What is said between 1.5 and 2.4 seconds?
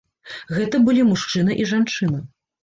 і жанчына.